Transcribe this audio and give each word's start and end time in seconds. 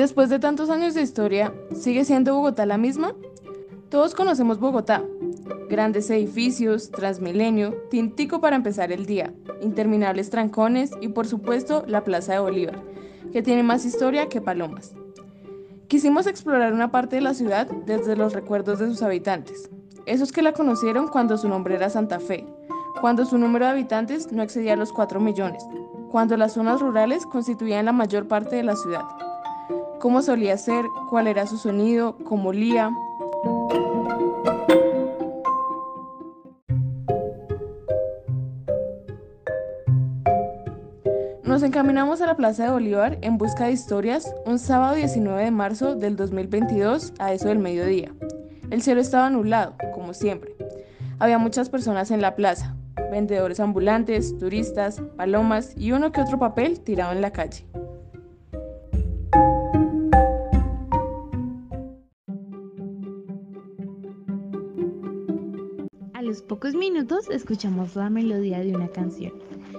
Después 0.00 0.30
de 0.30 0.38
tantos 0.38 0.70
años 0.70 0.94
de 0.94 1.02
historia, 1.02 1.52
¿sigue 1.74 2.06
siendo 2.06 2.34
Bogotá 2.34 2.64
la 2.64 2.78
misma? 2.78 3.12
Todos 3.90 4.14
conocemos 4.14 4.58
Bogotá. 4.58 5.04
Grandes 5.68 6.08
edificios, 6.08 6.90
Transmilenio, 6.90 7.74
Tintico 7.90 8.40
para 8.40 8.56
empezar 8.56 8.92
el 8.92 9.04
día, 9.04 9.34
interminables 9.60 10.30
trancones 10.30 10.92
y 11.02 11.08
por 11.08 11.26
supuesto 11.26 11.84
la 11.86 12.02
Plaza 12.02 12.32
de 12.32 12.38
Bolívar, 12.38 12.82
que 13.30 13.42
tiene 13.42 13.62
más 13.62 13.84
historia 13.84 14.30
que 14.30 14.40
palomas. 14.40 14.94
Quisimos 15.86 16.26
explorar 16.26 16.72
una 16.72 16.90
parte 16.90 17.16
de 17.16 17.22
la 17.22 17.34
ciudad 17.34 17.66
desde 17.84 18.16
los 18.16 18.32
recuerdos 18.32 18.78
de 18.78 18.86
sus 18.86 19.02
habitantes, 19.02 19.68
esos 20.06 20.32
que 20.32 20.40
la 20.40 20.54
conocieron 20.54 21.08
cuando 21.08 21.36
su 21.36 21.46
nombre 21.46 21.74
era 21.74 21.90
Santa 21.90 22.20
Fe, 22.20 22.46
cuando 23.02 23.26
su 23.26 23.36
número 23.36 23.66
de 23.66 23.72
habitantes 23.72 24.32
no 24.32 24.42
excedía 24.42 24.76
los 24.76 24.94
4 24.94 25.20
millones, 25.20 25.62
cuando 26.10 26.38
las 26.38 26.54
zonas 26.54 26.80
rurales 26.80 27.26
constituían 27.26 27.84
la 27.84 27.92
mayor 27.92 28.28
parte 28.28 28.56
de 28.56 28.62
la 28.62 28.76
ciudad. 28.76 29.04
Cómo 30.00 30.22
solía 30.22 30.56
ser, 30.56 30.86
cuál 31.10 31.26
era 31.26 31.46
su 31.46 31.58
sonido, 31.58 32.16
cómo 32.24 32.48
olía. 32.48 32.90
Nos 41.44 41.62
encaminamos 41.62 42.22
a 42.22 42.26
la 42.26 42.34
Plaza 42.34 42.64
de 42.64 42.70
Bolívar 42.70 43.18
en 43.20 43.36
busca 43.36 43.66
de 43.66 43.72
historias 43.72 44.34
un 44.46 44.58
sábado 44.58 44.94
19 44.94 45.44
de 45.44 45.50
marzo 45.50 45.94
del 45.94 46.16
2022 46.16 47.12
a 47.18 47.34
eso 47.34 47.48
del 47.48 47.58
mediodía. 47.58 48.10
El 48.70 48.80
cielo 48.80 49.02
estaba 49.02 49.28
nublado, 49.28 49.74
como 49.92 50.14
siempre. 50.14 50.56
Había 51.18 51.36
muchas 51.36 51.68
personas 51.68 52.10
en 52.10 52.22
la 52.22 52.36
plaza, 52.36 52.74
vendedores 53.10 53.60
ambulantes, 53.60 54.38
turistas, 54.38 55.02
palomas 55.18 55.74
y 55.76 55.92
uno 55.92 56.10
que 56.10 56.22
otro 56.22 56.38
papel 56.38 56.80
tirado 56.80 57.12
en 57.12 57.20
la 57.20 57.32
calle. 57.32 57.66
Pocos 66.38 66.74
minutos 66.74 67.28
escuchamos 67.28 67.96
la 67.96 68.08
melodía 68.08 68.60
de 68.60 68.74
una 68.74 68.86
canción, 68.86 69.32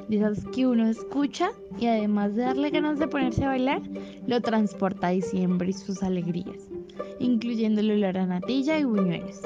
de 0.09 0.17
esas 0.17 0.45
que 0.47 0.67
uno 0.67 0.85
escucha 0.85 1.51
y 1.79 1.87
además 1.87 2.35
de 2.35 2.43
darle 2.43 2.69
ganas 2.69 2.99
de 2.99 3.07
ponerse 3.07 3.45
a 3.45 3.49
bailar, 3.49 3.81
lo 4.27 4.41
transporta 4.41 5.07
a 5.07 5.11
diciembre 5.11 5.69
y 5.69 5.73
sus 5.73 6.03
alegrías, 6.03 6.67
incluyendo 7.19 7.79
el 7.79 7.91
olor 7.91 8.17
a 8.17 8.25
natilla 8.25 8.77
y 8.77 8.83
buñuelos. 8.83 9.39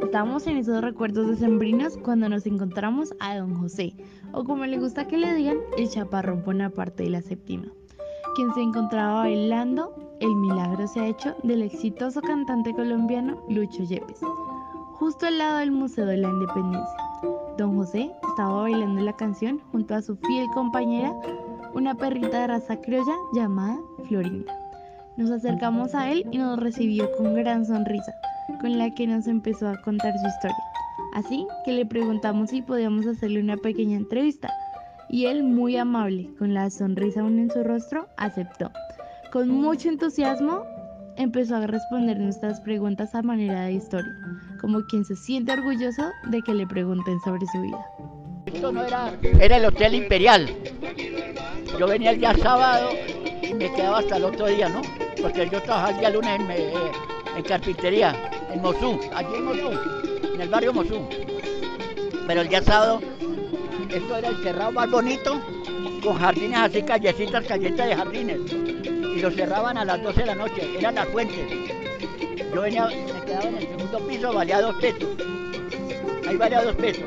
Estamos 0.00 0.46
en 0.46 0.58
esos 0.58 0.80
recuerdos 0.80 1.26
decembrinos 1.26 1.96
cuando 1.96 2.28
nos 2.28 2.46
encontramos 2.46 3.12
a 3.18 3.36
don 3.36 3.54
José, 3.54 3.94
o 4.32 4.44
como 4.44 4.64
le 4.64 4.78
gusta 4.78 5.08
que 5.08 5.18
le 5.18 5.34
digan, 5.34 5.58
el 5.76 5.88
chaparrón 5.88 6.44
parte 6.70 7.02
de 7.02 7.10
la 7.10 7.22
séptima, 7.22 7.66
quien 8.36 8.54
se 8.54 8.62
encontraba 8.62 9.22
bailando 9.22 10.16
El 10.20 10.36
milagro 10.36 10.86
se 10.86 11.00
ha 11.00 11.08
hecho 11.08 11.34
del 11.42 11.62
exitoso 11.62 12.22
cantante 12.22 12.72
colombiano 12.72 13.44
Lucho 13.48 13.82
Yepes, 13.82 14.20
justo 14.98 15.26
al 15.26 15.38
lado 15.38 15.58
del 15.58 15.72
Museo 15.72 16.06
de 16.06 16.16
la 16.16 16.28
Independencia. 16.28 16.96
Don 17.58 17.76
José 17.76 18.10
estaba 18.28 18.62
bailando 18.62 19.02
la 19.02 19.16
canción 19.16 19.60
junto 19.70 19.94
a 19.94 20.02
su 20.02 20.16
fiel 20.16 20.46
compañera, 20.54 21.12
una 21.74 21.94
perrita 21.94 22.40
de 22.40 22.46
raza 22.48 22.80
criolla 22.80 23.14
llamada 23.32 23.78
Florinda. 24.08 24.52
Nos 25.16 25.30
acercamos 25.30 25.94
a 25.94 26.10
él 26.10 26.26
y 26.30 26.38
nos 26.38 26.58
recibió 26.58 27.10
con 27.16 27.34
gran 27.34 27.64
sonrisa 27.66 28.12
con 28.60 28.78
la 28.78 28.90
que 28.94 29.06
nos 29.06 29.26
empezó 29.26 29.68
a 29.68 29.80
contar 29.82 30.12
su 30.18 30.26
historia. 30.26 30.56
Así 31.14 31.46
que 31.64 31.72
le 31.72 31.86
preguntamos 31.86 32.50
si 32.50 32.62
podíamos 32.62 33.06
hacerle 33.06 33.40
una 33.40 33.56
pequeña 33.56 33.96
entrevista 33.96 34.52
y 35.08 35.26
él, 35.26 35.42
muy 35.42 35.76
amable, 35.76 36.30
con 36.38 36.54
la 36.54 36.70
sonrisa 36.70 37.20
aún 37.20 37.38
en 37.38 37.50
su 37.50 37.62
rostro, 37.62 38.08
aceptó. 38.16 38.70
Con 39.32 39.48
mucho 39.48 39.88
entusiasmo 39.88 40.64
empezó 41.16 41.56
a 41.56 41.66
responder 41.66 42.18
nuestras 42.18 42.60
preguntas 42.60 43.14
a 43.14 43.22
manera 43.22 43.62
de 43.64 43.72
historia, 43.72 44.12
como 44.60 44.84
quien 44.86 45.04
se 45.04 45.16
siente 45.16 45.52
orgulloso 45.52 46.10
de 46.30 46.42
que 46.42 46.54
le 46.54 46.66
pregunten 46.66 47.18
sobre 47.20 47.46
su 47.46 47.62
vida. 47.62 47.86
Esto 48.46 48.72
no 48.72 48.84
era, 48.84 49.12
era 49.40 49.56
el 49.56 49.64
Hotel 49.64 49.94
Imperial. 49.94 50.48
Yo 51.78 51.86
venía 51.86 52.10
el 52.10 52.18
día 52.18 52.34
sábado 52.36 52.90
y 53.42 53.54
me 53.54 53.72
quedaba 53.72 53.98
hasta 53.98 54.16
el 54.16 54.24
otro 54.24 54.46
día, 54.46 54.68
¿no? 54.68 54.82
Porque 55.20 55.48
yo 55.50 55.62
trabajaba 55.62 55.90
el 55.90 55.98
día 55.98 56.10
lunes 56.10 56.40
en, 56.40 56.50
eh, 56.50 57.42
carpintería 57.46 58.14
en 58.52 58.62
Mosú, 58.62 59.00
aquí 59.14 59.34
en 59.36 59.44
Mosú, 59.44 59.70
en 60.34 60.40
el 60.40 60.48
barrio 60.48 60.72
Mosú. 60.72 61.08
Pero 62.26 62.40
el 62.42 62.48
día 62.48 62.62
sábado, 62.62 63.00
esto 63.90 64.16
era 64.16 64.28
el 64.28 64.36
cerrado 64.42 64.72
más 64.72 64.90
bonito, 64.90 65.40
con 66.02 66.16
jardines 66.16 66.58
así, 66.58 66.82
callecitas, 66.82 67.44
calletas 67.44 67.88
de 67.88 67.96
jardines. 67.96 68.40
Y 69.14 69.20
lo 69.20 69.30
cerraban 69.30 69.78
a 69.78 69.84
las 69.84 70.02
12 70.02 70.20
de 70.20 70.26
la 70.26 70.34
noche, 70.34 70.78
eran 70.78 70.94
las 70.96 71.08
fuentes. 71.08 71.38
Yo 72.52 72.60
venía, 72.60 72.86
me 72.86 73.24
quedaba 73.24 73.44
en 73.44 73.56
el 73.56 73.68
segundo 73.68 73.98
piso, 74.06 74.32
valía 74.32 74.60
dos 74.60 74.76
pesos. 74.76 75.08
Ahí 76.28 76.36
valía 76.36 76.62
dos 76.62 76.76
pesos. 76.76 77.04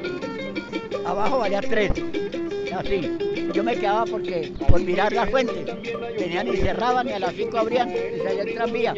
Abajo 1.06 1.40
valía 1.40 1.62
tres. 1.62 1.92
Así. 2.76 3.18
Yo 3.54 3.64
me 3.64 3.76
quedaba 3.76 4.06
porque, 4.06 4.54
por 4.70 4.82
mirar 4.82 5.12
las 5.14 5.30
fuentes. 5.30 5.66
Venían 6.20 6.48
y 6.48 6.58
cerraban 6.58 7.08
y 7.08 7.12
a 7.12 7.20
las 7.20 7.34
5 7.34 7.58
abrían 7.58 7.90
y 7.90 8.24
salía 8.24 8.44
el 8.44 8.54
tranvía. 8.54 8.94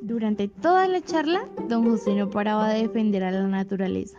Durante 0.00 0.48
toda 0.48 0.86
la 0.86 1.00
charla, 1.00 1.48
don 1.68 1.84
José 1.90 2.14
no 2.14 2.28
paraba 2.28 2.68
de 2.70 2.82
defender 2.82 3.24
a 3.24 3.30
la 3.30 3.46
naturaleza, 3.46 4.18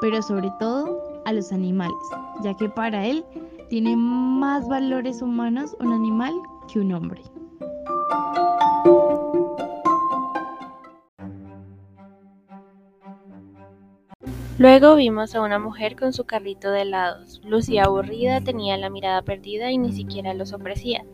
pero 0.00 0.22
sobre 0.22 0.50
todo 0.58 1.22
a 1.24 1.32
los 1.32 1.52
animales, 1.52 1.96
ya 2.42 2.54
que 2.56 2.68
para 2.68 3.06
él 3.06 3.24
tiene 3.70 3.96
más 3.96 4.68
valores 4.68 5.22
humanos 5.22 5.74
un 5.80 5.92
animal 5.92 6.34
un 6.78 6.92
hombre. 6.92 7.22
Luego 14.58 14.94
vimos 14.94 15.34
a 15.34 15.40
una 15.40 15.58
mujer 15.58 15.96
con 15.96 16.12
su 16.12 16.24
carrito 16.24 16.70
de 16.70 16.82
helados. 16.82 17.40
Lucía 17.44 17.82
aburrida, 17.84 18.40
tenía 18.42 18.76
la 18.76 18.90
mirada 18.90 19.22
perdida 19.22 19.72
y 19.72 19.78
ni 19.78 19.92
siquiera 19.92 20.34
los 20.34 20.52
ofrecía. 20.52 21.04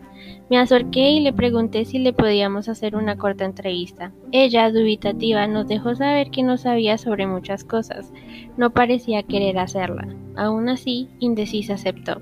Me 0.50 0.58
acerqué 0.58 1.12
y 1.12 1.20
le 1.20 1.32
pregunté 1.32 1.86
si 1.86 1.98
le 1.98 2.12
podíamos 2.12 2.69
hacer 2.69 2.94
una 2.94 3.16
corta 3.16 3.46
entrevista. 3.46 4.12
Ella, 4.32 4.70
dubitativa, 4.70 5.46
nos 5.46 5.66
dejó 5.66 5.94
saber 5.94 6.30
que 6.30 6.42
no 6.42 6.58
sabía 6.58 6.98
sobre 6.98 7.26
muchas 7.26 7.64
cosas. 7.64 8.12
No 8.58 8.70
parecía 8.70 9.22
querer 9.22 9.58
hacerla. 9.58 10.08
Aún 10.36 10.69
así, 10.69 11.08
indecisa 11.19 11.75
aceptó. 11.75 12.20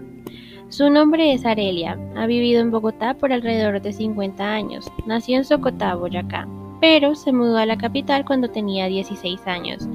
Su 0.68 0.90
nombre 0.90 1.32
es 1.32 1.44
Arelia. 1.46 1.98
Ha 2.16 2.26
vivido 2.26 2.60
en 2.60 2.70
Bogotá 2.70 3.14
por 3.14 3.32
alrededor 3.32 3.80
de 3.80 3.92
50 3.92 4.44
años. 4.44 4.90
Nació 5.06 5.38
en 5.38 5.44
Socotá, 5.44 5.94
Boyacá 5.94 6.46
pero 6.80 7.14
se 7.14 7.32
mudó 7.32 7.58
a 7.58 7.66
la 7.66 7.78
capital 7.78 8.24
cuando 8.24 8.48
tenía 8.48 8.86
16 8.86 9.46
años. 9.46 9.88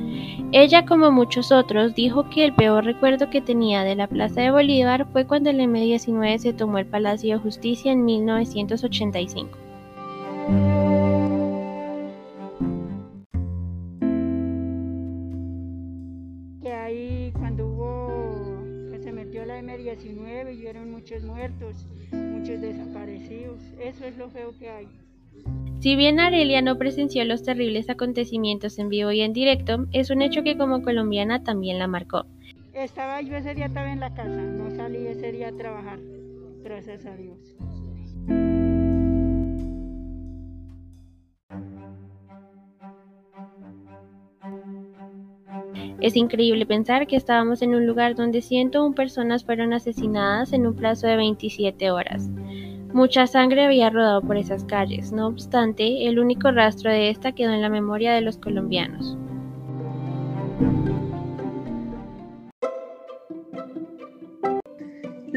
Ella, 0.52 0.86
como 0.86 1.12
muchos 1.12 1.52
otros, 1.52 1.96
dijo 1.96 2.30
que 2.30 2.44
el 2.46 2.54
peor 2.54 2.84
recuerdo 2.84 3.30
que 3.30 3.42
tenía 3.42 3.84
de 3.84 3.96
la 3.96 4.08
Plaza 4.08 4.42
de 4.42 4.52
Bolívar 4.52 5.08
fue 5.12 5.26
cuando 5.26 5.50
el 5.50 5.60
M-19 5.60 6.38
se 6.40 6.54
tomó 6.54 6.78
el 6.78 6.86
Palacio 6.86 7.36
de 7.36 7.44
Justicia 7.44 7.92
en 7.92 8.04
1985. 8.04 9.58
Muertos, 21.52 21.86
muchos 22.12 22.62
desaparecidos, 22.62 23.60
eso 23.80 24.06
es 24.06 24.18
lo 24.18 24.30
feo 24.30 24.54
que 24.58 24.70
hay. 24.70 24.88
Si 25.80 25.96
bien 25.96 26.20
Arelia 26.20 26.62
no 26.62 26.78
presenció 26.78 27.26
los 27.26 27.44
terribles 27.44 27.90
acontecimientos 27.90 28.78
en 28.78 28.90
vivo 28.90 29.12
y 29.12 29.22
en 29.22 29.34
directo, 29.34 29.88
es 29.92 30.10
un 30.10 30.22
hecho 30.22 30.44
que 30.44 30.58
como 30.58 30.84
colombiana 30.84 31.44
también 31.44 31.80
la 31.80 31.88
marcó. 31.88 32.26
Estaba 32.74 33.22
yo 33.22 33.36
ese 33.36 33.56
día 33.56 33.66
estaba 33.66 33.92
en 33.92 34.00
la 34.00 34.14
casa, 34.14 34.30
no 34.30 34.70
salí 34.76 35.08
ese 35.08 35.32
día 35.32 35.50
a 35.50 35.52
trabajar, 35.52 36.00
gracias 36.64 37.06
a 37.06 37.16
Dios. 37.16 37.38
Es 46.02 46.16
increíble 46.16 46.66
pensar 46.66 47.06
que 47.06 47.16
estábamos 47.16 47.62
en 47.62 47.76
un 47.76 47.86
lugar 47.86 48.16
donde 48.16 48.42
101 48.42 48.96
personas 48.96 49.46
fueron 49.46 49.72
asesinadas 49.72 50.52
en 50.52 50.66
un 50.66 50.76
plazo 50.76 51.06
de 51.06 51.16
27 51.16 51.92
horas. 51.92 52.28
Mucha 52.92 53.28
sangre 53.28 53.66
había 53.66 53.92
rodado 53.92 54.22
por 54.22 54.36
esas 54.36 54.64
calles, 54.66 55.12
no 55.12 55.28
obstante, 55.28 56.08
el 56.08 56.20
único 56.20 56.52
rastro 56.52 56.92
de 56.92 57.10
esta 57.10 57.34
quedó 57.34 57.54
en 57.54 57.62
la 57.62 57.70
memoria 57.70 58.14
de 58.14 58.22
los 58.22 58.38
colombianos. 58.38 59.16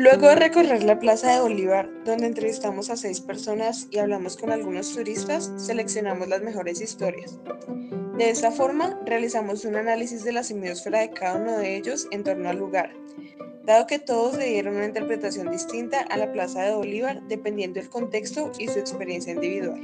Luego 0.04 0.28
de 0.28 0.34
recorrer 0.34 0.82
la 0.82 0.98
Plaza 0.98 1.32
de 1.32 1.40
Bolívar, 1.40 1.88
donde 2.04 2.26
entrevistamos 2.26 2.90
a 2.90 2.96
seis 2.98 3.22
personas 3.22 3.88
y 3.90 3.96
hablamos 3.96 4.36
con 4.36 4.52
algunos 4.52 4.94
turistas, 4.94 5.50
seleccionamos 5.56 6.28
las 6.28 6.42
mejores 6.42 6.82
historias. 6.82 7.38
De 8.18 8.28
esta 8.28 8.50
forma, 8.50 9.00
realizamos 9.06 9.64
un 9.64 9.76
análisis 9.76 10.22
de 10.22 10.32
la 10.32 10.42
semiosfera 10.42 11.00
de 11.00 11.10
cada 11.12 11.36
uno 11.36 11.56
de 11.56 11.78
ellos 11.78 12.06
en 12.10 12.22
torno 12.22 12.50
al 12.50 12.58
lugar, 12.58 12.92
dado 13.64 13.86
que 13.86 13.98
todos 13.98 14.36
le 14.36 14.44
dieron 14.44 14.76
una 14.76 14.84
interpretación 14.84 15.50
distinta 15.50 16.02
a 16.02 16.18
la 16.18 16.30
Plaza 16.30 16.64
de 16.64 16.74
Bolívar 16.74 17.22
dependiendo 17.22 17.80
del 17.80 17.88
contexto 17.88 18.52
y 18.58 18.68
su 18.68 18.80
experiencia 18.80 19.32
individual. 19.32 19.80